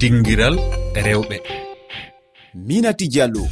dinguiral 0.00 0.56
rewɓe. 0.94 1.36
Minati 2.54 3.08
diallo. 3.08 3.42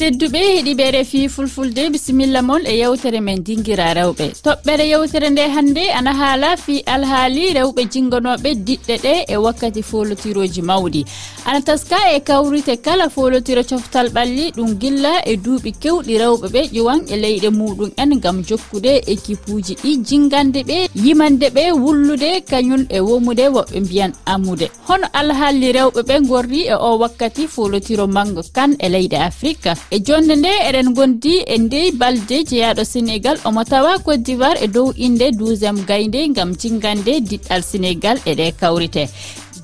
tedduɓe 0.00 0.40
heeɗiɓe 0.48 0.84
refi 0.96 1.28
fulfulde 1.28 1.82
bisimilla 1.92 2.40
moon 2.42 2.62
e 2.64 2.74
yewtere 2.80 3.20
men 3.20 3.42
dinguira 3.46 3.92
rewɓe. 3.98 4.26
Toɓɓere 4.44 4.84
yewtere 4.92 5.28
nde 5.30 5.42
hannde 5.54 5.82
ana 5.98 6.12
haala 6.20 6.56
fi 6.56 6.74
alhaali 6.94 7.42
rewɓe 7.56 7.82
jinganoɓe 7.92 8.50
diɗɗe 8.66 8.94
ɗe 9.04 9.12
e 9.34 9.36
wakkati 9.44 9.82
folotiroji 9.82 10.62
mawɗi. 10.62 11.04
Ana 11.44 11.60
taska 11.60 11.96
e 12.16 12.20
kawrite 12.20 12.74
kala 12.84 13.10
folotiro 13.10 13.62
coftal 13.62 14.08
ɓalli 14.08 14.44
ɗum 14.56 14.70
gilla 14.80 15.12
e 15.30 15.36
duuɓi 15.36 15.70
kewɗi 15.82 16.14
rewɓe 16.22 16.46
ɓe 16.54 16.60
ƴuwan 16.74 17.00
e 17.12 17.16
leyɗe 17.22 17.50
muɗum 17.58 17.90
en 18.02 18.10
gam 18.22 18.42
jokkude 18.48 18.92
équipe 19.06 19.48
uji 19.52 19.74
ɗi 19.82 19.90
jingande 20.08 20.60
ɓe 20.68 20.88
yimande 20.94 21.46
ɓe 21.56 21.72
wullude 21.72 22.30
kañum 22.50 22.86
e 22.88 23.00
womude 23.00 23.44
woɓɓe 23.56 23.80
mbiyan 23.80 24.12
amude. 24.24 24.66
Hono 24.88 25.06
alhaali 25.12 25.72
rewɓe 25.72 26.00
ɓe 26.08 26.20
gorri 26.28 26.60
e 26.72 26.74
o 26.74 26.96
wakkati 26.98 27.46
folotiro 27.46 28.06
manggo 28.06 28.42
kan 28.54 28.72
e 28.78 28.88
leyɗe 28.88 29.18
afrique 29.28 29.68
e 29.90 29.98
jonde 30.06 30.34
nde 30.36 30.50
eɗen 30.68 30.88
gondi 30.94 31.34
e 31.54 31.58
ndey 31.58 31.90
balde 32.00 32.36
jeyaɗo 32.48 32.82
sénégal 32.92 33.36
omo 33.44 33.64
tawa 33.64 33.98
côte 34.04 34.22
d'ivoire 34.22 34.62
e 34.64 34.68
dow 34.68 34.92
inde 34.96 35.26
12 35.32 35.84
gaynde 35.88 36.20
gam 36.36 36.50
jingande 36.60 37.12
diɗɗal 37.28 37.62
sénégal 37.62 38.18
eɗe 38.30 38.52
kawrite. 38.60 39.04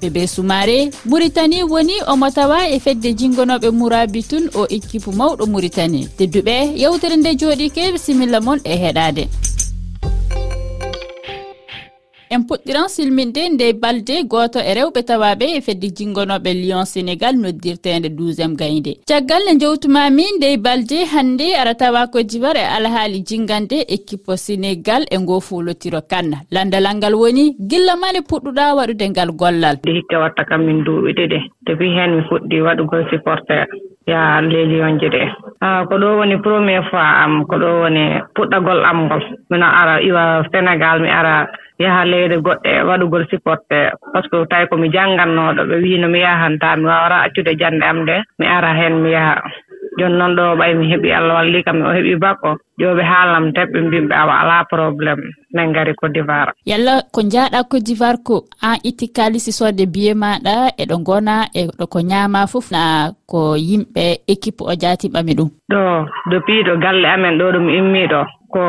Bébé 0.00 0.26
soumare 0.26 0.90
mouritani 1.04 1.62
woni 1.62 1.94
omo 2.12 2.30
tawa 2.30 2.68
e 2.68 2.80
fedde 2.80 3.14
jingonoɓe 3.18 3.70
mourabi 3.70 4.22
tun 4.22 4.44
o 4.54 4.66
équipe 4.68 5.10
mawɗo 5.18 5.46
mouritani 5.46 6.08
tedduɓe 6.18 6.54
yewtere 6.82 7.16
nde 7.16 7.30
jooɗike 7.40 7.98
similla 8.04 8.40
moon 8.40 8.58
e 8.64 8.74
heɗade. 8.82 9.28
en 12.36 12.44
puɗɗiran 12.48 12.88
silminde 12.94 13.42
nde 13.52 13.66
balde 13.82 14.16
goto 14.32 14.58
e 14.70 14.72
rewɓe 14.76 15.00
tawaɓe 15.08 15.46
e 15.56 15.60
fedde 15.66 15.88
jingonoɓe 15.96 16.50
lyon 16.62 16.84
sénégal 16.92 17.34
noddirtede 17.42 18.08
12 18.18 18.56
gaynde. 18.60 18.92
Caggal 19.08 19.42
nde 19.54 19.60
jowtumami 19.64 20.24
nde 20.36 20.48
balde 20.64 20.98
hande 21.12 21.46
ara 21.60 21.74
tawa 21.74 22.06
ko 22.12 22.18
diwar 22.30 22.56
e 22.56 22.64
alhaali 22.76 23.18
jingande 23.28 23.78
équipe 23.96 24.32
sénégal 24.36 25.02
e 25.10 25.16
ngo 25.18 25.40
fulotiro 25.40 26.00
kanna 26.10 26.38
landalal 26.52 26.96
ngal 26.96 27.14
woni 27.14 27.56
gilla 27.70 27.96
mane 27.96 28.20
puɗɗuɗa 28.28 28.74
waɗude 28.78 29.06
ngal 29.10 29.30
gollal. 29.40 29.76
Nde 29.82 29.92
hikka 29.96 30.20
watta 30.22 30.44
kam 30.44 30.60
min 30.66 30.84
duuɓi 30.84 31.10
ɗiɗi 31.18 31.38
depuis 31.66 31.92
hen 31.96 32.10
mi 32.16 32.22
fuɗɗi 32.28 32.56
waɗugol 32.66 33.02
supporter. 33.10 33.66
yaha 34.06 34.40
leydi 34.42 34.76
ɗe 35.14 35.22
ko 35.88 35.94
ɗo 35.98 36.08
woni 36.18 36.36
premier 36.44 36.82
fois 36.90 37.10
am 37.24 37.44
ko 37.46 37.56
ɗo 37.58 37.68
woni 37.82 38.04
puɗɗagol 38.34 38.80
am 38.84 38.98
ngol. 39.06 39.22
Mino 39.50 39.66
ara 39.66 40.00
iwa 40.00 40.42
sénégal 40.52 41.00
mi 41.00 41.08
ara 41.10 41.46
yaha 41.78 42.04
leyɗe 42.04 42.36
goɗɗe 42.44 42.72
waɗugol 42.88 43.24
supporté 43.30 43.90
par 44.12 44.22
ce 44.22 44.28
que 44.30 44.46
tawi 44.50 44.66
komi 44.70 44.88
janngannooɗo 44.94 45.62
ɓe 45.68 45.76
wiino 45.82 46.08
mi 46.08 46.20
yahantaa 46.20 46.76
mi 46.76 46.84
waawata 46.86 47.22
accude 47.26 47.52
jannde 47.60 47.82
am 47.84 47.98
nde 48.02 48.16
mi 48.38 48.46
ara 48.46 48.70
heen 48.78 48.94
mi 49.02 49.10
yaha. 49.10 49.42
jooni 49.98 50.16
noon 50.18 50.36
ɗo 50.36 50.44
ɓay 50.60 50.72
mi 50.78 50.90
heɓi 50.92 51.08
Allah 51.18 51.34
walli 51.38 51.62
kam 51.64 51.82
o 51.82 51.92
heɓi 51.96 52.14
bac 52.20 52.38
o 52.44 52.50
jooɓe 52.78 53.02
haalam 53.10 53.52
teɓɓe 53.56 53.78
mbimɓe 53.86 54.14
awa 54.14 54.34
alaa 54.42 54.64
probléme 54.64 55.24
min 55.54 55.68
ngari 55.70 55.94
côte 55.94 56.12
d'ivoire. 56.14 56.52
Yalla 56.66 57.02
ko 57.12 57.20
njaaɗa 57.22 57.64
côte 57.70 57.84
d'ivoire 57.86 58.18
ko 58.24 58.44
an 58.62 58.76
itti 58.84 59.06
kaalisi 59.16 59.52
soode 59.52 59.84
biye 59.94 60.12
maɗa 60.14 60.54
eɗo 60.82 60.96
ngona 61.00 61.34
eɗo 61.60 61.84
ko 61.92 61.98
ñaama 62.00 62.46
fof 62.52 62.70
na 62.70 63.10
ko 63.30 63.56
yimɓe 63.56 64.04
équipe 64.28 64.60
o 64.60 64.72
jaatiɓami 64.82 65.32
ɗum. 65.38 65.50
Ɗo 65.72 65.82
depuis 66.30 66.64
ɗo 66.66 66.74
galle 66.82 67.06
amen 67.08 67.38
ɗo 67.38 67.52
ɗum 67.54 67.68
immii 67.78 68.08
ɗo 68.12 68.20
ko 68.52 68.62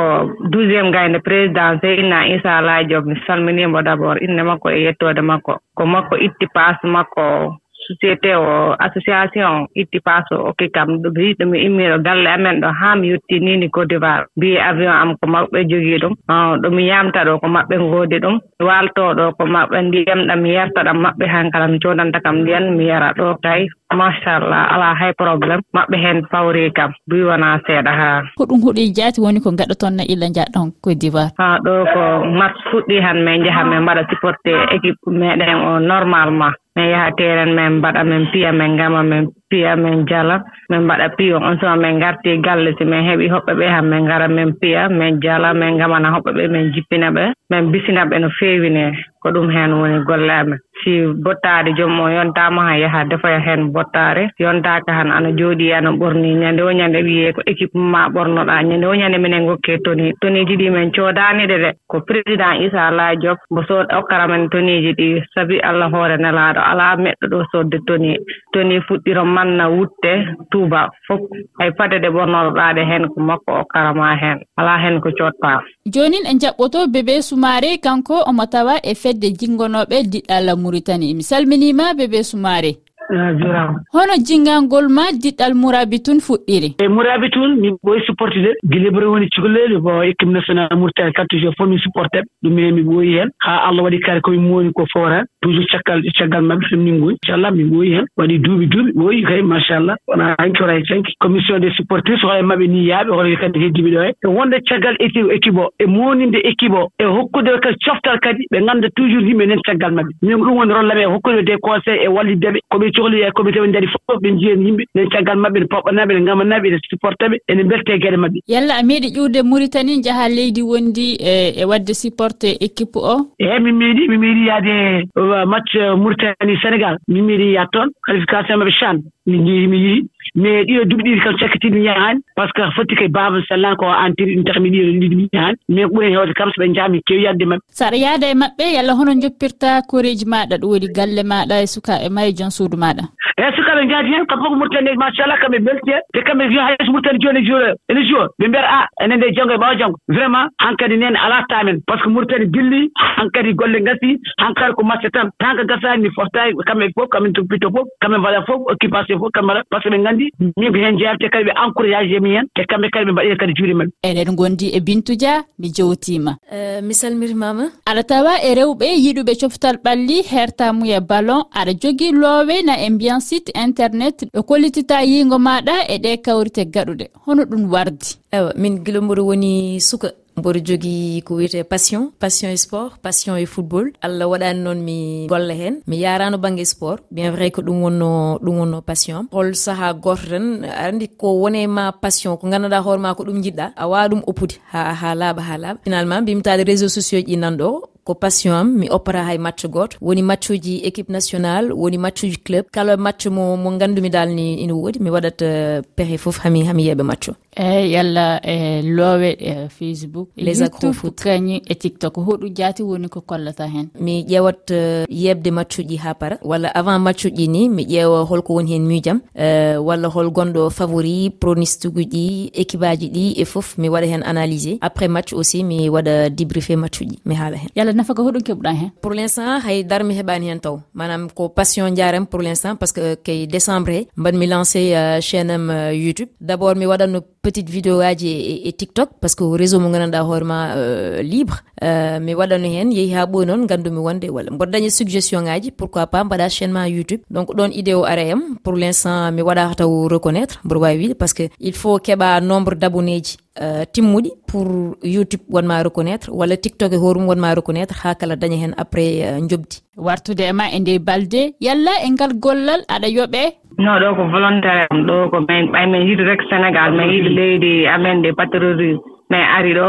douziéme 0.52 0.92
gaynde 0.92 1.20
président 1.20 1.80
seyna 1.82 2.28
issa 2.36 2.62
laay 2.62 2.86
mi 3.06 3.16
salminiimo 3.28 3.82
d' 3.82 3.88
abord 3.88 4.22
inne 4.22 4.42
makko 4.44 4.70
e 4.70 4.84
yettoode 4.86 5.22
makko. 5.22 5.54
Ko 5.76 5.86
makko 5.86 6.16
itti 6.18 6.46
passe 6.56 6.84
makko 6.84 7.56
société 7.88 8.36
o 8.36 8.76
association 8.88 9.68
itti 9.76 10.00
o 10.32 10.36
okki 10.50 10.68
kam 10.76 10.90
wi 11.16 11.34
ɗumi 11.40 11.58
immiɗo 11.68 11.98
galle 12.06 12.28
amen 12.36 12.62
ɗo 12.62 12.70
haa 12.80 12.96
mi 12.96 13.08
yettinini 13.12 13.70
côte 13.70 13.88
d'ivoire 13.90 14.26
mbi 14.38 14.58
avion 14.70 14.96
am 15.02 15.12
ko 15.20 15.26
maɓɓe 15.34 15.60
jogii 15.70 16.00
ɗum 16.04 16.14
ah, 16.28 16.56
ɗumi 16.62 16.88
yaamta 16.92 17.26
ɗo 17.28 17.40
ko 17.42 17.48
maɓɓe 17.48 17.76
ngoodi 17.80 18.18
ɗum 18.24 18.36
waaltoo 18.68 19.14
ɗo 19.18 19.26
ko 19.38 19.44
maɓɓe 19.46 19.78
ndiyam 19.88 20.22
ɗam 20.28 20.40
mi 20.44 20.50
yerta 20.58 20.84
ɗam 20.88 20.98
maɓɓe 21.06 21.26
han 21.34 21.52
kala 21.52 21.68
mi 21.68 21.80
codanta 21.80 22.20
kam 22.26 22.36
ndiyan 22.42 22.66
mi 22.78 22.86
yara 22.92 23.10
ɗo 23.18 23.26
tawi 23.44 23.68
machallah 23.96 24.74
alaa 24.74 24.96
hay 25.00 25.14
probléme 25.14 25.62
maɓɓe 25.74 25.98
heen 25.98 26.20
fawri 26.32 26.72
kam. 26.76 26.92
Duy 27.08 27.24
wonaa 27.24 27.60
seeɗa 27.68 27.92
haa 28.00 28.22
ko 28.38 28.44
ɗum 28.46 28.62
huɗii 28.66 28.94
jaati 28.96 29.22
woni 29.22 29.40
ko 29.40 29.52
ngaɗaton 29.52 29.96
no 29.98 30.04
illa 30.08 30.28
njaɗon 30.30 30.72
côte 30.84 31.00
d'ivoire 31.00 31.32
haa 31.40 31.58
ɗo 31.66 31.74
ko 31.94 32.04
mat 32.40 32.54
fuɗɗii 32.72 33.02
han 33.02 33.24
min 33.26 33.42
njaha 33.42 33.64
min 33.70 33.82
mbaɗa 33.84 34.04
supporté 34.10 34.52
équipe 34.76 35.00
meeɗen 35.08 35.56
o 35.68 35.80
normalement. 35.80 36.54
Min 36.76 36.90
yaha 36.94 37.12
terrain 37.18 37.56
min 37.56 37.80
mbaɗa 37.80 38.04
min 38.04 38.24
piya 38.32 38.52
min 38.52 38.76
ngama 38.76 39.02
min 39.04 39.24
piya 39.50 39.76
min 39.76 40.06
jala 40.10 40.36
min 40.70 40.82
mbaɗa 40.86 41.08
piyon 41.18 41.44
on 41.44 41.58
suma 41.60 41.76
min 41.84 41.98
ngarti 42.00 42.38
galle 42.46 42.70
si 42.78 42.84
min 42.86 43.04
heɓi 43.08 43.28
hoɓɓe 43.34 43.52
ɓe 43.60 43.66
han 43.74 43.86
min 43.90 44.04
ngara 44.06 44.28
min 44.28 44.50
piya 44.62 44.90
min 44.90 45.20
jala 45.24 45.54
min 45.54 45.76
ngamana 45.78 46.10
hoɓɓe 46.16 46.32
ɓe 46.38 46.44
min 46.54 46.72
jippina 46.74 47.08
ɓe 47.16 47.24
min 47.50 47.72
bisina 47.72 48.06
ɓe 48.10 48.16
no 48.20 48.30
feewine 48.40 48.84
ko 49.22 49.32
ɗum 49.34 49.50
heen 49.56 49.72
woni 49.80 50.00
golle 50.08 50.30
amen 50.32 50.60
si 50.84 50.92
bottaade 51.24 51.74
jom 51.78 52.00
o 52.00 52.08
yontaama 52.10 52.62
han 52.68 52.80
yaha 52.80 53.04
defoya 53.10 53.40
heen 53.48 53.72
bottaare 53.76 54.24
yontaaka 54.40 54.92
han 54.98 55.12
ana 55.12 55.30
jooɗii 55.40 55.74
ana 55.74 55.92
ɓorni 55.92 56.36
ñannde 56.42 56.62
o 56.64 56.72
ñannde 56.80 57.00
wiyee 57.08 57.34
ko 57.34 57.42
équipe 57.52 57.76
ma 57.76 58.08
ɓornoɗaa 58.14 58.62
ñannde 58.70 58.86
o 58.88 58.94
ñannde 58.96 59.18
minen 59.18 59.44
ngokkee 59.44 59.78
toni 59.86 60.14
toniiji 60.22 60.56
ɗi 60.62 60.70
min 60.76 60.92
coodaani 60.96 61.44
ɗe 61.52 61.58
de 61.64 61.70
ko 61.92 62.00
président 62.08 62.54
isaa 62.66 62.92
laa 62.92 63.16
job 63.24 63.38
mbo 63.52 63.62
so 63.68 63.76
okkara 64.00 64.28
men 64.28 64.50
toniiji 64.50 64.92
ɗi 65.00 65.08
sabi 65.34 65.60
allah 65.60 65.90
hoore 65.94 66.18
nelaaɗo 66.18 66.62
alaa 66.72 66.96
meɗɗo 67.04 67.26
ɗo 67.32 67.40
soodde 67.52 67.78
toni 67.88 68.18
toni 68.54 68.80
fuɗɗiro 68.88 69.24
manna 69.38 69.70
wutte 69.70 70.14
tuuba 70.52 70.90
fof. 71.08 71.22
Hay 71.60 71.72
fade 71.78 71.98
ɗe 72.04 72.10
ɓornoɗoɗa 72.16 72.74
ɗe 72.76 72.84
heen 72.90 73.08
ko 73.14 73.20
makko 73.30 73.52
o 73.62 73.64
karamaa 73.72 74.16
heen. 74.22 74.38
Alaa 74.58 74.82
heen 74.84 75.00
ko 75.02 75.10
cottaa 75.18 75.62
joonin 75.94 76.26
en 76.32 76.40
jaɓɓoto 76.42 76.88
bébé 76.94 77.22
sumaare 77.22 77.78
kanko 77.84 78.16
omo 78.30 78.46
tawa 78.46 78.76
e 78.84 78.94
fedde 78.96 79.28
jinngonooɓe 79.40 79.98
diɗɗalla 80.12 80.56
muritani 80.56 81.14
mi 81.14 81.24
salminiima 81.24 81.94
bébé 81.94 82.24
sumaare 82.24 82.72
ah, 83.14 83.32
jurama. 83.40 83.80
Hono 83.94 84.14
jingangol 84.28 84.88
ma 84.90 85.06
diɗɗal 85.22 85.54
mourabi 85.62 86.02
tun 86.06 86.20
fuɗɗiri? 86.20 86.70
E 86.84 86.88
mourabi 86.88 87.30
tun 87.30 87.56
min 87.62 87.76
ɓooyi 87.84 88.06
supportude 88.06 88.52
guilibri 88.72 89.06
woni 89.06 89.30
cukalel 89.30 89.80
bo 89.80 90.02
équipe 90.04 90.32
national 90.32 90.68
mourtani 90.76 91.14
quatre 91.14 91.40
jours 91.40 91.56
fof 91.58 91.68
min 91.68 91.80
supporteɓe 91.80 92.28
ɗum 92.44 92.54
minen 92.54 92.76
mi 92.76 92.84
ɓooyi 92.84 93.14
heen 93.18 93.30
haa 93.46 93.68
allah 93.68 93.84
waɗi 93.84 94.00
kare 94.00 94.22
komin 94.22 94.42
mooni 94.42 94.74
ko 94.74 94.84
fof 94.94 95.04
tan 95.08 95.26
toujours 95.48 95.66
caggal 95.72 96.02
caggal 96.18 96.42
maɓɓe 96.42 96.70
to 96.70 96.78
min 96.78 96.98
ngoni 96.98 97.16
inchallah 97.16 97.52
min 97.52 97.70
ɓooyi 97.72 97.92
heen 97.96 98.06
waɗi 98.18 98.38
duuɓi 98.40 98.66
duuɓi 98.68 98.92
ɓooyi 99.00 99.24
kay 99.24 99.42
machallah. 99.42 99.96
Wona 100.08 100.36
hanki 100.40 100.62
wora 100.62 100.78
e 100.78 100.84
canki 100.84 101.14
commission 101.20 101.60
des 101.60 101.72
supportrice 101.78 102.24
hoore 102.24 102.42
maɓɓe 102.44 102.68
ni 102.68 102.88
yaaɓe 102.88 103.12
hoore 103.12 103.36
kadi 103.42 103.60
heddiɓe 103.60 103.90
ɗo 103.96 104.02
e 104.04 104.12
e 104.24 104.28
wonde 104.28 104.58
caggal 104.68 104.96
équipe 105.00 105.58
o 105.58 105.70
e 105.80 105.86
moninde 105.86 106.40
équipe 106.44 106.74
o 106.74 106.90
e 107.00 107.04
hokkude 107.04 107.60
kadi 107.64 107.78
coftal 107.86 108.20
kadi 108.20 108.44
ɓe 108.52 108.62
ngannda 108.62 108.88
toujours 108.96 109.24
yimɓe 109.24 109.46
nen 109.48 109.62
caggal 109.66 109.92
maɓɓe. 109.94 110.12
Min 110.22 110.38
ɗum 110.38 110.58
woni 110.58 110.74
rollaɓe 110.74 111.02
e 111.02 111.12
hokkude 111.14 111.42
des 111.46 111.58
conseil 111.58 112.00
e 112.04 112.08
walliddeɓe 112.08 112.60
koɓe 112.72 112.92
cohli 112.96 113.22
e 113.22 113.32
comité 113.32 113.60
ɓe 113.60 113.68
ndari 113.68 113.88
fof 113.88 114.20
ɓe 114.22 114.32
njiyen 114.32 114.66
yimɓe 114.66 114.84
nen 114.96 115.10
caggal 115.10 115.38
maɓɓe 115.38 115.60
ne 115.60 115.66
poɓɓanaɓe 115.66 116.14
ne 116.14 116.22
ngamanaɓe 116.22 116.68
ne 116.72 116.78
supportaɓe 116.90 117.36
ene 117.48 117.64
mbelte 117.64 118.00
geɗe 118.00 118.18
maɓɓe. 118.18 118.40
Yalla 118.48 118.74
a 118.80 118.84
meeɗi 118.84 119.08
ƴuwde 119.16 119.40
mauritanie 119.44 120.02
jaha 120.04 120.30
leydi 120.30 120.62
wondi 120.62 121.18
e, 121.20 121.54
e 121.62 121.66
wadde 121.66 121.94
supporte 121.94 122.48
équipe 122.60 122.98
o? 122.98 123.32
Eeyi 123.40 123.60
min 123.62 123.76
meeɗi 123.76 124.08
mi 124.10 124.18
meeɗi 124.18 124.46
yaade 124.48 125.08
match 125.46 125.76
mauritanie 125.76 126.58
sénégal 126.62 126.98
min 127.08 127.24
miɗo 127.26 127.44
yiyaade 127.44 127.70
toon 127.72 127.90
qualification 128.06 128.58
maɓe 128.58 128.72
chan 128.80 128.98
mi 129.28 129.38
jehi 129.46 129.68
mi 129.68 129.78
yii 129.86 130.02
mais 130.36 130.66
ɗiɗo 130.68 130.84
duuɓi 130.90 131.04
ɗiɗi 131.04 131.24
kam 131.24 131.36
cakkitimi 131.40 131.86
yahani 131.86 132.20
par 132.36 132.48
ce 132.48 132.54
que 132.58 132.72
foti 132.76 132.96
koye 132.96 133.10
baaba 133.10 133.38
sallan 133.50 133.76
ko 133.76 133.86
entiri 134.06 134.36
ɗum 134.36 134.44
tahi 134.48 134.60
mi 134.60 134.70
ɗiɗo 134.70 134.92
ɗiɗi 135.02 135.16
mi 135.16 135.30
yahani 135.34 135.58
mais 135.70 135.86
ko 135.88 135.94
ɓuri 135.96 136.12
heewde 136.14 136.34
kam 136.34 136.50
so 136.52 136.62
ɓe 136.62 136.74
jahmi 136.76 137.02
kewi 137.08 137.24
yadde 137.24 137.46
maɓɓe. 137.46 137.64
Saɗa 137.80 137.98
yaada 137.98 138.28
e 138.32 138.36
maɓɓe 138.42 138.66
yalla 138.76 138.94
hono 138.94 139.12
joppirta 139.22 139.82
koreji 139.90 140.26
maɗa 140.26 140.56
ɗo 140.62 140.68
woni 140.72 140.88
galle 140.98 141.24
maɗa 141.32 141.62
e 141.64 141.68
sukaɓe 141.74 142.10
ma 142.10 142.28
e 142.28 142.34
jon 142.38 142.52
suudu 142.58 142.78
maɗa 142.78 143.04
eeyi 143.38 143.56
sukaɓe 143.56 143.82
jaadi 143.90 144.10
heen 144.14 144.26
kamɓe 144.30 144.44
fof 144.44 144.50
ko 144.50 144.56
murtani 144.62 144.92
machallah 144.98 145.38
kamɓe 145.42 145.60
belti 145.66 145.92
heen 145.92 146.04
te 146.14 146.20
kamɓe 146.28 146.44
wi 146.50 146.58
hayso 146.68 146.92
murtani 146.92 147.20
jooni 147.24 147.40
e 147.40 147.46
jooni 147.48 147.70
ene 147.90 148.02
jour 148.10 148.26
ɓe 148.40 148.48
mbiyata 148.48 148.70
a 148.70 148.80
ah, 148.80 148.86
enen 149.04 149.18
nde 149.18 149.34
janngo 149.36 149.54
e 149.54 149.58
ɓaawa 149.58 149.78
janngo. 149.80 149.98
Vraiment 150.08 150.50
hankkadi 150.60 150.98
neen 150.98 151.16
alaa 151.16 151.44
taamen 151.50 151.78
par 151.88 151.98
ce 152.00 152.04
que 152.04 152.10
murtani 152.10 152.46
dilli 152.48 152.90
hankkadi 153.18 153.54
golle 153.54 153.80
ngasi 153.82 154.18
hankkadi 154.42 154.74
ko 154.74 154.84
matche 154.84 155.10
tan 155.14 155.30
tan 155.40 155.58
ko 155.58 155.64
gasani 155.70 156.02
mi 156.04 156.10
foftani 156.18 156.54
kamɓe 156.68 156.90
fof 156.96 157.10
kamɓe 157.14 157.34
toppito 157.34 157.70
fof 157.70 157.88
kamɓe 158.02 158.18
mbaɗa 158.18 158.46
fof 158.48 158.62
occupation 158.74 159.17
hokkat 159.22 159.44
mala 159.44 159.64
par 159.70 159.82
ce 159.82 159.90
que 159.90 159.96
ɓe 159.96 160.00
nganndi 160.02 160.26
min 160.58 160.72
ko 160.72 160.78
heen 160.78 160.98
jeyata 161.00 161.18
te 161.22 161.30
kadi 161.34 161.46
ɓe 161.50 161.54
encouragé 161.64 162.16
e 162.18 162.20
mi 162.20 162.30
heen 162.36 162.46
te 162.56 162.62
kamɓe 162.70 162.88
kadi 162.94 163.06
ɓe 163.08 163.12
mbaɗira 163.12 163.36
kadi 163.42 163.54
juuri 163.58 163.74
maɓɓe. 163.74 163.92
Eɗen 164.08 164.30
ngonndi 164.34 164.68
e 164.78 164.80
bintudia 164.80 165.34
mi 165.60 165.68
jowtiima 165.76 166.32
eh, 166.52 166.82
mi 166.82 166.94
salmirmama 166.94 167.66
aɗa 167.90 168.04
tawa 168.04 168.34
e 168.48 168.50
rewɓe 168.56 168.88
yiɗuɓe 169.06 169.34
coftal 169.40 169.78
ɓalli 169.86 170.18
hertamuye 170.32 171.00
ballon 171.10 171.44
aɗa 171.60 171.72
jogii 171.82 172.12
loowe 172.12 172.56
na 172.66 172.74
e 172.86 172.90
mbiyan 172.90 173.20
site 173.20 173.52
internet 173.66 174.18
ɗo 174.34 174.44
kollitita 174.44 175.04
yiingo 175.04 175.38
maɗa 175.38 175.76
e 175.94 175.98
ɗe 176.04 176.22
kawrite 176.26 176.62
gaɗuɗe. 176.74 177.06
Hono 177.26 177.44
ɗum 177.50 177.64
wardi. 177.74 178.10
Ewa 178.32 178.52
min 178.56 178.84
gilomboɗo 178.86 179.22
woni 179.30 179.80
suka. 179.80 180.10
mboɗo 180.38 180.60
jogii 180.68 181.22
ko 181.26 181.36
wiyete 181.36 181.64
passion 181.72 182.12
passion 182.20 182.52
e 182.52 182.58
sport 182.58 182.92
passion 183.02 183.38
e 183.38 183.46
football. 183.46 183.88
Allah 184.02 184.28
waɗani 184.32 184.60
noon 184.66 184.80
mi 184.88 185.28
golla 185.28 185.54
hen. 185.54 185.82
Mi 185.88 185.98
yarano 186.04 186.38
banggue 186.38 186.66
sport. 186.66 187.02
Bien 187.12 187.32
vrai 187.32 187.50
ko 187.52 187.62
ɗum 187.62 187.82
wonno 187.84 188.38
ɗum 188.44 188.56
wonno 188.60 188.82
passion 188.82 189.18
am. 189.18 189.28
Hol 189.32 189.56
saaha 189.56 189.94
goto 189.94 190.26
tan 190.30 190.46
aɗa 190.64 190.88
andi 190.90 191.08
ko 191.18 191.28
wone 191.42 191.62
ma 191.68 191.92
passion 191.92 192.38
ko 192.38 192.48
gandanɗa 192.52 192.80
hoorema 192.86 193.16
ko 193.16 193.24
ɗum 193.24 193.42
jiɗɗa 193.44 193.66
a 193.76 193.84
wawa 193.90 194.08
ɗum 194.10 194.22
oppude 194.30 194.56
ha 194.72 194.94
ha 195.02 195.10
laaɓa 195.16 195.42
ha 195.50 195.56
laaɓa. 195.64 195.80
Finalement 195.84 196.22
mbimtade 196.22 196.64
réseau 196.70 196.90
sociaux 196.90 197.20
ji 197.26 197.34
ɗi 197.36 197.38
nanɗo 197.44 197.68
ko 198.08 198.14
passion 198.16 198.54
am 198.56 198.68
mi 198.80 198.88
oppata 198.98 199.24
hay 199.28 199.38
match 199.38 199.66
goto. 199.76 199.98
Woni 200.02 200.22
matchuji 200.30 200.74
équipe 200.90 201.10
nationale 201.18 201.72
woni 201.82 201.98
matchuji 201.98 202.38
club. 202.46 202.66
Kala 202.72 202.96
match 202.98 203.26
mo 203.28 203.58
mo 203.58 203.70
gandumi 203.78 204.10
dal 204.10 204.30
ni 204.38 204.46
ina 204.64 204.74
woodi 204.74 205.00
mi 205.00 205.10
waɗat 205.16 205.42
euh, 205.42 205.82
pehe 205.96 206.18
foof 206.18 206.38
hami 206.44 206.64
hami 206.70 206.84
yeeɓe 206.88 207.04
match 207.04 207.30
o. 207.30 207.34
Eyyi 207.58 207.92
yalla 207.94 208.40
e 208.44 208.82
loowe 208.82 209.30
e 209.40 209.54
facebook 209.78 210.28
e 210.38 210.44
les 210.46 210.62
acrofoot 210.62 211.16
kañi 211.24 211.62
e 211.68 211.76
tiktok. 211.76 212.16
Hoɗum 212.28 212.54
jaati 212.58 212.84
woni 212.84 213.10
ko 213.10 213.22
kollata 213.22 213.66
hen. 213.68 213.88
Mi 214.00 214.24
ƴewat 214.24 214.72
euh, 214.72 215.06
yebde 215.10 215.52
matchuji 215.52 215.98
ha 215.98 216.14
para. 216.14 216.38
Walla 216.44 216.70
avant 216.76 217.00
matchuji 217.00 217.48
ni 217.48 217.68
mi 217.70 217.84
ƴeewa 217.86 218.24
holko 218.30 218.54
woni 218.54 218.72
hen 218.74 218.86
miijam 218.86 219.20
euh, 219.36 219.78
walla 219.88 220.08
hol 220.08 220.30
gonɗo 220.32 220.70
favori 220.70 221.30
pronostic 221.40 221.96
uji 221.96 222.52
équipe 222.54 222.84
aji 222.84 223.10
ɗi 223.10 223.34
e 223.42 223.46
foof 223.46 223.78
mi 223.78 223.90
waɗa 223.90 224.06
hen 224.08 224.24
analysé 224.24 224.78
après 224.82 225.08
match 225.08 225.34
aussi 225.34 225.64
mi 225.64 225.90
waɗa 225.90 226.30
débriefé 226.30 226.76
matchuji 226.76 227.20
mi 227.26 227.36
haala 227.36 227.58
hen. 227.58 227.70
Yalla 227.76 227.94
nafa 227.98 228.14
nafaka 228.14 228.22
hoɗum 228.24 228.44
keɓɗa 228.48 228.72
hen? 228.80 228.90
Pour 229.02 229.14
l' 229.14 229.20
instant 229.20 229.60
haydara 229.66 230.04
mi 230.04 230.14
heɓani 230.14 230.50
hen 230.50 230.60
taw. 230.60 230.78
Manam 230.94 231.30
ko 231.34 231.50
passion 231.50 231.96
jarem 231.96 232.26
pour 232.26 232.42
l' 232.42 232.48
instant 232.48 232.76
par 232.76 232.88
ce 232.88 232.94
que 232.94 233.16
kay 233.16 233.48
décembre 233.48 233.92
he 233.92 234.08
mbaɗmi 234.18 234.48
lancé 234.48 234.94
uh, 234.94 235.20
chaine 235.22 235.52
am 235.52 235.70
uh, 235.70 235.92
youtube. 235.92 236.30
D' 236.40 236.52
abord 236.52 236.78
mi 236.78 236.86
waɗatno 236.86 237.22
petite 237.42 237.70
vidéo 237.70 238.00
aji 238.00 238.28
e, 238.28 238.68
e 238.70 238.72
tiktok 238.72 239.10
par 239.20 239.30
ce 239.30 239.36
que 239.36 239.44
réseau 239.44 239.80
mo 239.80 239.90
gandanɗa 239.90 240.22
hoorema 240.22 240.58
uh, 240.76 241.22
libre. 241.22 241.58
Uh, 241.82 242.20
mi 242.20 242.36
waɗano 242.36 242.68
hen 242.68 242.92
yeehi 242.92 243.14
ha 243.14 243.26
ɓoy 243.26 243.46
noon 243.46 243.66
gandumi 243.66 244.00
wonde 244.00 244.28
walla 244.30 244.52
mboɗo 244.52 244.72
dañi 244.72 244.92
suggestion 244.92 245.42
ngaji 245.44 245.72
pourquoi 245.72 246.06
pas 246.08 246.24
mbaɗa 246.24 246.50
chaine 246.50 246.72
ma 246.72 246.88
youtube. 246.88 247.22
Donc 247.32 247.50
ɗon 247.56 247.72
idée 247.74 247.94
o 247.96 248.04
ara 248.04 248.22
em 248.22 248.42
pour 248.64 248.76
l' 248.76 248.84
instant 248.84 249.32
mi 249.32 249.42
waɗa 249.42 249.76
taw 249.76 250.08
reconnaître 250.08 250.60
mboɗo 250.64 250.80
wawi 250.82 250.98
wiide 250.98 251.16
par 251.16 251.30
ce 251.30 251.34
que 251.34 251.50
il 251.60 251.74
faut 251.74 251.98
keeɓa 252.00 252.42
nombre 252.42 252.76
d' 252.76 252.84
abonné 252.84 253.22
ji. 253.24 253.38
Euh, 253.60 253.86
timmuɗi 253.92 254.30
pour 254.48 254.68
youtube 255.02 255.42
wonma 255.50 255.82
reconnaître 255.82 256.30
walla 256.32 256.56
tiktok 256.58 256.94
e 256.94 256.98
hoore 257.02 257.18
wonma 257.30 257.56
reconnaître 257.56 257.96
ha 258.06 258.14
kala 258.14 258.36
daña 258.36 258.58
hen 258.64 258.74
après 258.78 259.26
uh, 259.26 259.40
jobdi 259.50 259.82
wartude 259.98 260.44
e 260.46 260.54
ma 260.54 260.66
e 260.70 260.78
nde 260.80 261.00
balde 261.08 261.42
yalla 261.60 261.94
e 262.06 262.08
ngal 262.12 262.34
gollal 262.44 262.82
aɗa 262.88 263.08
yoɓe? 263.18 263.44
No 263.80 263.98
ɗo 264.02 264.16
ko 264.18 264.24
volontaire 264.30 264.86
am 264.92 265.00
ɗo 265.08 265.30
ko 265.32 265.38
min 265.50 265.72
ɓaymin 265.74 266.06
yiɗi 266.08 266.24
rek 266.30 266.42
sénégal 266.50 266.92
min 266.98 267.10
yiɗi 267.14 267.30
leydi 267.38 267.88
amen 267.88 268.22
de 268.22 268.30
patrori 268.38 268.92
min 269.32 269.44
ari 269.58 269.74
ɗo. 269.74 269.88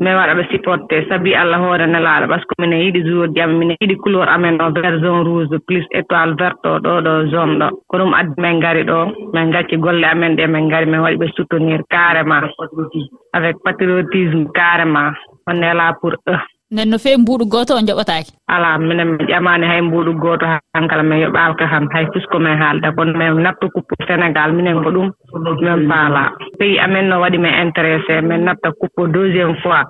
min 0.00 0.14
waɗa 0.18 0.34
ɓe 0.38 0.44
supporté 0.50 0.96
sabi 1.08 1.34
allah 1.34 1.58
hoore 1.58 1.86
nelaaɗo 1.86 2.26
par 2.28 2.40
ce 2.40 2.46
que 2.48 2.54
minen 2.60 2.80
yiɗi 2.84 3.00
jour 3.08 3.26
ji 3.34 3.40
amen 3.40 3.58
minen 3.58 3.76
yiɗi 3.80 3.96
couleur 4.02 4.28
amen 4.28 4.58
ɗo 4.58 4.66
vert 4.74 5.00
zone 5.02 5.24
rouge 5.24 5.56
plus 5.66 5.84
étoile 5.98 6.34
verte 6.38 6.66
o 6.66 6.78
ɗo 6.84 6.92
ɗo 7.06 7.12
zone 7.32 7.54
ɗo. 7.60 7.68
Ko 7.88 7.94
ɗum 7.98 8.12
addi 8.20 8.34
min 8.42 8.56
ngari 8.58 8.82
ɗo 8.90 8.98
min 9.34 9.50
gacci 9.52 9.76
golle 9.84 10.04
amen 10.04 10.36
ɗe 10.36 10.44
min 10.52 10.64
ngari 10.68 10.86
min 10.86 11.00
waɗi 11.04 11.16
ɓe 11.22 11.26
soutenir 11.36 11.80
carrément. 11.90 12.42
Avec 13.32 13.56
patriotisme. 13.64 14.46
Carrément. 14.54 15.10
On 15.46 15.62
est 15.62 15.74
là 15.74 15.92
pour 16.00 16.12
eux. 16.28 16.55
nden 16.72 16.90
no 16.90 16.98
feewi 16.98 17.20
mbuuɗu 17.22 17.44
gooto 17.52 17.72
o 17.74 17.80
joɓataake 17.88 18.30
alaa 18.54 18.78
minen 18.78 19.08
mi 19.16 19.24
ƴamaani 19.30 19.66
hay 19.70 19.80
mbuuɗu 19.82 20.12
gooto 20.22 20.46
han 20.46 20.88
kala 20.88 21.02
min 21.02 21.22
yoɓaaka 21.24 21.64
han 21.72 21.86
hay 21.94 22.06
pusko 22.12 22.38
min 22.38 22.58
haalda. 22.60 22.92
Kono 22.96 23.12
min 23.18 23.42
natta 23.42 23.66
coupe 23.74 23.94
sénégal 24.08 24.52
minen 24.52 24.82
ko 24.82 24.90
ɗum 24.90 25.08
min 25.62 25.88
faalaa. 25.90 26.30
Pays 26.58 26.80
amen 26.84 27.08
no 27.08 27.20
waɗi 27.22 27.38
min 27.38 27.54
intéressé 27.62 28.20
min 28.22 28.44
natta 28.44 28.70
coupe 28.80 29.02
deuxiéme 29.14 29.56
fois 29.62 29.84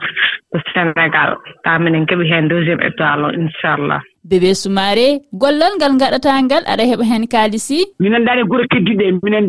ko 0.53 0.59
sénégal 0.75 1.31
taa 1.65 1.79
minen 1.79 2.07
keɓi 2.09 2.29
heen 2.31 2.49
deuxiéme 2.49 2.83
étoile 2.89 3.25
o 3.27 3.31
inchallah. 3.41 4.01
bebe 4.31 4.51
sumare 4.63 5.09
gollol 5.43 5.73
ngal 5.79 5.95
gaɗata 6.01 6.31
ngal 6.45 6.65
aɗa 6.73 6.85
heɓa 6.91 7.05
heen 7.11 7.25
kaalisi. 7.33 7.79
Minen 8.01 8.25
dani 8.27 8.43
gure 8.51 8.65
keddiɗe 8.73 9.07
minen 9.23 9.47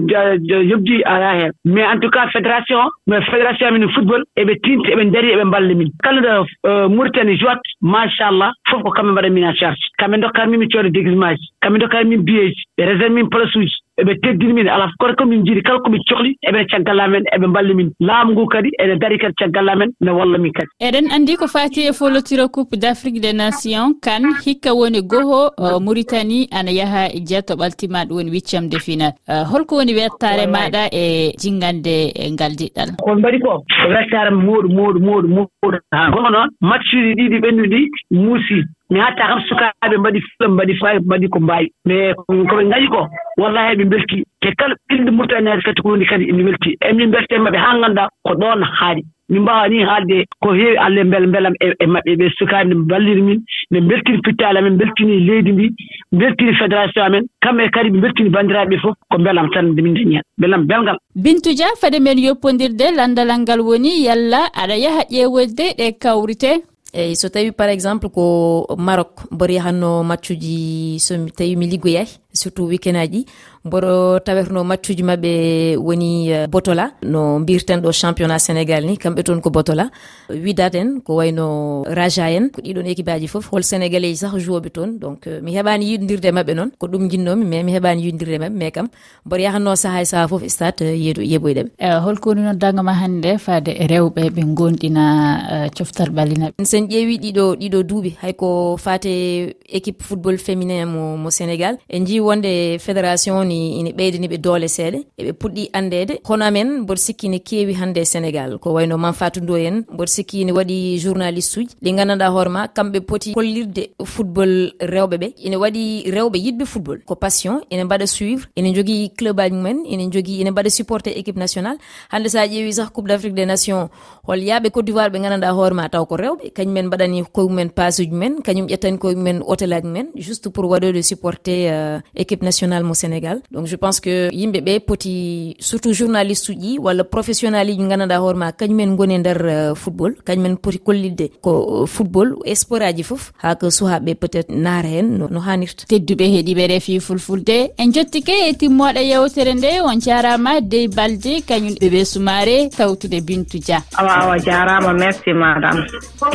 yobdi 0.71 1.03
ala 1.13 1.29
heen 1.39 1.51
mais 1.65 1.85
en 1.94 2.00
tout 2.00 2.12
cas 2.15 2.27
fédération 2.31 2.81
mais 3.07 3.21
fédération 3.31 3.68
amin 3.68 3.88
football 3.95 4.24
eɓe 4.41 4.53
tinti 4.63 4.91
eɓe 4.94 5.03
daari 5.13 5.33
eɓe 5.35 5.45
mballa 5.45 5.74
min. 5.79 5.89
Kala 6.03 6.21
ɗo 6.21 6.45
euh, 6.69 6.88
mauritanie 6.89 7.38
joat 7.38 7.62
machallah. 7.81 8.51
fof 8.77 8.83
ko 8.83 8.91
kamɓe 8.91 9.12
mbaɗa 9.12 9.29
min 9.29 9.44
en 9.44 9.56
charge. 9.56 9.81
Kamɓe 10.00 10.18
dokkata 10.21 10.47
min 10.47 10.59
mi 10.59 10.68
cooda 10.69 10.89
déguisement 10.89 11.35
ji. 11.35 11.47
Kamɓe 11.62 11.79
dokkata 11.79 12.03
min 12.03 12.21
biyeji 12.24 12.62
ɓe 12.77 12.83
réserve 12.85 13.13
min 13.13 13.29
place 13.29 13.56
uji. 13.56 13.75
Eɓe 14.00 14.13
teddini 14.21 14.53
min. 14.53 14.68
Alaa 14.68 14.91
koto 15.00 15.15
komin 15.18 15.44
jiiɗi 15.45 15.62
kala 15.63 15.79
komin 15.79 16.01
cohli 16.09 16.35
eɓene 16.47 16.68
caggal 16.69 17.00
amen 17.00 17.24
eɓe 17.35 17.47
mballi 17.47 17.74
min. 17.74 17.89
Laamu 18.00 18.31
ngu 18.33 18.47
kadi 18.47 18.69
ene 18.79 19.00
dari 19.00 19.18
kadi 19.18 19.33
caggal 19.33 19.69
amen 19.69 19.89
ne 20.01 20.12
walla 20.12 20.38
min 20.38 20.51
kadi. 20.53 20.68
Eɗen 20.81 21.09
anndi 21.12 21.35
ko 21.35 21.47
fati 21.47 21.88
e 21.89 21.94
folotiro 21.94 22.47
coupe 22.50 22.75
d' 22.77 22.85
afrique 22.85 23.19
des 23.21 23.33
nations 23.33 23.95
kan 24.01 24.21
hikka 24.45 24.74
woni 24.74 25.01
goho 25.01 25.50
uh, 25.57 25.80
mauritanie 25.80 26.47
ana 26.51 26.71
yaha 26.71 27.07
e 27.09 27.19
jeeto 27.25 27.53
ɓaltima 27.56 28.06
woni 28.09 28.31
wicciam 28.31 28.69
de 28.69 28.77
final 28.80 29.12
uh, 29.27 29.44
holko 29.51 29.75
woni 29.77 29.94
wettare 29.95 30.45
maɗa 30.47 30.89
e 30.94 31.33
jinggande 31.41 32.13
ngal 32.33 32.53
diɗɗal 32.59 32.89
ko 33.01 33.15
mbaɗi 33.15 33.39
ko 33.39 33.63
wettare 33.89 34.31
mooɗu 34.31 34.69
mooɗu 34.69 35.00
mooɗu 35.00 35.27
mooɗu 35.27 35.77
ha 35.91 36.12
goho 36.12 36.30
noon 36.30 36.50
match 36.62 36.94
uji 36.94 37.13
ɗiɗi 37.18 37.38
ɓennuɗi 37.44 37.81
muusi 38.12 38.57
mi 38.89 38.99
hatta 38.99 39.27
kam 39.27 39.41
sukaaɓe 39.47 39.97
mbaɗi 39.97 40.19
fulam 40.21 40.53
mbaɗi 40.53 40.73
fay 40.81 40.97
mbaɗi 40.99 41.27
ko 41.29 41.39
mbaawi. 41.39 41.67
Mais 41.85 42.13
ko 42.15 42.55
ɓe 42.57 42.63
ngañi 42.65 42.87
ko 42.87 43.01
wallahi 43.37 43.73
eɓe 43.73 43.85
mbeltii 43.85 44.23
te 44.41 44.47
kala 44.57 44.75
ɓilde 44.89 45.11
murtaneede 45.11 45.61
kadi 45.61 45.81
ko 45.81 45.89
woni 45.89 46.05
kadi 46.05 46.29
emi 46.29 46.43
mbeltii 46.43 46.77
emin 46.89 47.07
mbeltee 47.09 47.37
maɓɓe 47.43 47.57
haa 47.57 47.77
nganndaa 47.77 48.09
ko 48.25 48.31
ɗoon 48.39 48.63
haaɗi 48.63 49.01
min 49.29 49.41
mbawa 49.41 49.67
ni 49.67 49.83
haalde 49.83 50.25
ko 50.41 50.53
heewi 50.53 50.77
allah 50.77 51.01
e 51.01 51.03
mbela 51.03 51.27
mbelam 51.27 51.53
e, 51.59 51.67
e 51.83 51.85
maɓɓe. 51.85 52.11
Ɓe 52.19 52.25
sukaaɓe 52.39 52.67
ne 52.69 52.75
balliri 52.89 53.21
min 53.21 53.39
nde 53.71 53.79
mbeltini 53.81 54.21
pittaali 54.25 54.57
amen 54.59 54.73
mbeltini 54.75 55.19
leydi 55.27 55.51
ndi 55.51 55.67
mbeltini 56.13 56.53
fédération 56.61 57.03
amen. 57.03 57.23
Kamɓe 57.43 57.69
kadi 57.75 57.89
ɓe 57.89 57.97
mbeltini 57.97 58.29
banndiraaɓe 58.29 58.69
ɓe 58.75 58.81
fof 58.83 58.95
ko 59.11 59.17
mbelam 59.19 59.49
tan 59.53 59.65
nde 59.71 59.81
min 59.81 59.93
dañi 59.97 60.13
heen 60.15 60.23
mbelam 60.37 60.63
belngal. 60.69 60.97
Bintu 61.15 61.49
dia 61.57 61.75
fade 61.81 61.99
men 61.99 62.17
yoppondirde 62.19 62.87
lanndalal 62.97 63.39
ngal 63.41 63.61
woni 63.67 63.91
yalla 64.07 64.47
aɗa 64.61 64.75
yaha 64.85 65.03
ƴeewolde 65.11 65.65
ɗe 65.77 65.87
kawrite. 66.01 66.51
eyyi 66.97 67.15
so 67.15 67.29
tawi 67.29 67.51
par 67.51 67.69
exemple 67.69 68.09
ko 68.09 68.65
marok 68.77 69.29
mboɗo 69.31 69.53
yahanno 69.53 70.01
e 70.01 70.07
maccuji 70.09 70.57
so 70.99 71.13
tawi 71.38 71.53
mi 71.55 71.67
liggoyay 71.69 72.07
surtout 72.37 72.67
weekend 72.67 72.97
aji. 72.97 73.25
Mboɗo 73.65 74.19
tawetno 74.25 74.63
maccuji 74.63 75.03
mabɓe 75.03 75.75
woni 75.77 76.31
euh, 76.33 76.47
botola. 76.47 76.91
No 77.03 77.39
mbirten 77.39 77.81
ɗo 77.81 77.91
championnat 77.91 78.39
sénégal 78.39 78.85
ni 78.85 78.97
kamɓe 78.97 79.23
toon 79.23 79.41
ko 79.41 79.49
botola. 79.49 79.89
Widat 80.29 80.75
en 80.75 81.01
ko 81.01 81.15
wayno 81.15 81.83
raja 81.87 82.29
en. 82.31 82.49
Ko 82.49 82.61
ɗiɗon 82.61 82.85
équipe 82.87 83.09
aji 83.09 83.27
foof. 83.27 83.49
Hol 83.51 83.63
sénégalais 83.63 84.09
ji 84.13 84.17
sah 84.17 84.31
jouoɓe 84.37 84.69
toon. 84.69 84.97
Donc 84.99 85.27
euh, 85.27 85.41
mi 85.41 85.53
heɓani 85.55 85.85
yiɗodirde 85.85 86.31
mabɓe 86.31 86.53
noon. 86.55 86.69
Ko 86.79 86.87
ɗum 86.87 87.09
jinnomi 87.09 87.45
mais 87.45 87.63
mi 87.63 87.73
heɓani 87.73 88.01
yiɗodirde 88.03 88.39
mabɓe 88.39 88.57
mais 88.57 88.71
kam 88.71 88.87
mboɗo 89.25 89.41
yahanno 89.41 89.75
saaha 89.75 90.01
e 90.01 90.06
saaha 90.06 90.27
foof 90.27 90.44
e 90.44 90.49
stat 90.49 90.81
euh, 90.81 90.95
yeeɗo 90.95 91.21
yeɓoyɗeɓe 91.21 91.99
holko 92.06 92.29
woni 92.29 92.41
noddanga 92.44 92.83
ma 92.83 92.94
hannde 92.94 93.37
faade 93.37 93.69
rewɓe 93.89 94.29
ɓe 94.35 94.41
gonɗina 94.56 95.69
coftal 95.77 96.09
ɓallinaɓe 96.09 96.63
sen 96.63 96.87
ƴeewi 96.87 97.17
ɗiɗo 97.17 97.56
ɗiɗo 97.59 97.83
duuɓi. 97.83 98.11
Hayko 98.21 98.77
fate 98.77 99.56
équipe 99.69 100.03
football 100.03 100.37
féminin 100.37 100.85
mo 100.85 101.17
mo 101.17 101.29
sénégal. 101.29 101.77
E 101.89 101.99
jiwo 102.06 102.26
wonde 102.27 102.77
fédération 102.79 103.43
ni 103.45 103.79
ina 103.79 103.89
ɓeydaniɓe 103.91 104.37
doole 104.37 104.67
seeɗa 104.67 104.99
eɓe 105.19 105.31
puɗɗi 105.39 105.69
andede 105.73 106.13
kono 106.23 106.45
amen 106.45 106.69
mboɗo 106.81 106.95
sikki 106.97 107.29
ne 107.29 107.39
keewi 107.39 107.73
hannde 107.73 108.01
sénégal. 108.05 108.57
Ko 108.59 108.73
wayno 108.73 108.97
manfatou 108.97 109.41
ndo 109.43 109.55
en 109.57 109.83
mboɗo 109.93 110.07
sikki 110.07 110.45
ne 110.45 110.51
waɗi 110.51 110.97
journaliste 110.99 111.57
uji. 111.59 111.75
Ɗi 111.83 111.91
gandanɗa 111.97 112.27
hoorema 112.29 112.67
kamɓe 112.67 112.99
poti 113.01 113.33
hollirde 113.35 113.89
football 114.05 114.71
rewɓe 114.79 115.15
ɓe. 115.21 115.27
Ina 115.45 115.57
waɗi 115.57 116.11
rewɓe 116.11 116.37
yiɗɓe 116.45 116.65
football. 116.65 116.99
Ko 117.05 117.15
passion 117.15 117.61
ina 117.71 117.83
mbaɗa 117.85 118.05
suivre 118.07 118.47
ina 118.55 118.73
jogui 118.73 119.09
club 119.17 119.39
aji 119.39 119.55
mumen 119.55 119.85
ina 119.85 120.03
jogui 120.11 120.39
ina 120.41 120.51
mbaɗa 120.51 120.69
supporté 120.69 121.09
équipe 121.19 121.37
nationale. 121.37 121.77
Hande 122.11 122.27
sa 122.29 122.45
ƴeewi 122.47 122.73
sah 122.73 122.89
coupe 122.89 123.07
d' 123.07 123.11
afrique 123.11 123.35
des 123.35 123.45
nations 123.45 123.89
hol 124.27 124.39
yaaɓe 124.43 124.69
côte 124.71 124.85
d'ivoire 124.85 125.09
ɓe 125.09 125.19
gandanɗa 125.21 125.51
hoorema 125.53 125.89
taw 125.89 126.05
ko 126.05 126.15
rewɓe. 126.17 126.51
Kañumen 126.53 126.87
mbaɗani 126.87 127.23
koyemumen 127.33 127.69
passe 127.69 127.99
uji 128.01 128.11
mumen 128.11 128.41
kañum 128.43 128.67
ƴettani 128.67 128.97
koyemumen 128.97 129.41
hôtel 129.47 129.73
aji 129.73 129.87
mumen 129.87 130.07
juste 130.15 130.49
pour 130.49 130.65
waɗoyde 130.65 131.01
supporté 131.03 131.69
euh, 131.71 131.99
équipe 132.18 132.42
national 132.44 132.83
mo 132.83 132.94
sénégal. 132.94 133.42
Donc 133.52 133.68
je 133.68 133.76
pense 133.76 134.00
que 134.00 134.30
yimɓe 134.33 134.59
ɓe 134.62 134.80
poti 134.80 135.56
surtout 135.59 135.94
journaliste 135.94 136.50
uji 136.50 136.78
walla 136.80 137.04
professionnel 137.04 137.69
uji 137.69 137.88
gandanɗa 137.88 138.18
hoorema 138.19 138.52
kañumen 138.52 138.95
goni 138.95 139.16
e 139.16 139.18
nder 139.19 139.40
euh, 139.45 139.76
football 139.76 140.14
kañumen 140.26 140.57
poti 140.57 140.80
kollidde 140.80 141.30
ko 141.42 141.52
euh, 141.83 141.86
football 141.88 142.36
e 142.45 142.56
sport 142.56 142.81
aji 142.83 143.04
foof 143.04 143.31
ha 143.44 143.56
ko 143.56 143.69
suhaɓe 143.69 144.16
peut 144.16 144.33
être 144.40 144.50
naara 144.50 144.88
hen 144.88 145.18
no 145.18 145.40
hannirta 145.47 145.86
tedduɓe 145.88 146.26
heeɗiɓe 146.33 146.68
refi 146.68 147.00
fulfulde. 147.00 147.71
En 147.78 147.92
jottike 147.94 148.33
e 148.50 148.54
timmoɗe 148.59 149.02
yewtere 149.12 149.54
nde 149.56 149.71
on 149.83 150.00
jarama 150.02 150.62
dey 150.62 150.88
balde 150.88 151.42
kañum 151.47 151.76
ɓeɓe 151.81 152.06
sumare 152.06 152.69
tawtude 152.78 153.21
bintou 153.21 153.59
dia. 153.59 153.83
Awa 153.97 154.14
awa 154.24 154.38
jarama 154.40 154.94
merci 154.94 155.31
madame. 155.33 155.86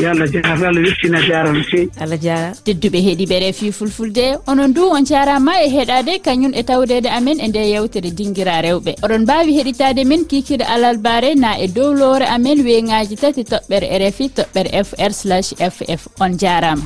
Yo 0.01 0.09
allah 0.11 0.27
jarama 0.33 0.67
allah 0.69 0.83
webtina 0.87 1.21
jarama 1.29 1.63
fewi 1.71 1.91
allah 2.01 2.19
jara 2.21 2.53
tedduɓe 2.65 2.99
heeɗiɓe 3.07 3.37
refi 3.47 3.73
fulfulde. 3.73 4.39
Onon 4.47 4.69
du 4.73 4.83
on 4.97 5.05
jarama 5.05 5.53
e 5.65 5.72
heɗade 5.77 6.13
kañum 6.27 6.53
e 6.55 6.63
tawdede 6.63 7.09
amen 7.19 7.41
e 7.41 7.49
nde 7.49 7.63
yewtere 7.73 8.11
dinguira 8.19 8.57
rewɓe. 8.67 8.93
Oɗon 9.05 9.23
mbawi 9.25 9.53
heɗitade 9.59 10.03
men 10.11 10.23
kikiɗe 10.31 10.65
alalbare 10.75 11.35
na 11.35 11.51
e 11.59 11.67
dow 11.77 11.91
lowre 12.01 12.27
amen 12.37 12.59
weyngaji 12.67 13.17
tati 13.23 13.43
toɓɓere 13.53 13.87
e 13.95 13.97
rfi 14.09 14.27
toɓɓere 14.37 14.71
fr 14.87 15.13
ff 15.71 16.03
on 16.21 16.33
jarama. 16.39 16.85